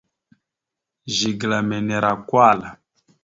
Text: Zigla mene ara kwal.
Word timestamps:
Zigla 1.15 1.59
mene 1.67 1.93
ara 1.97 2.11
kwal. 2.27 2.59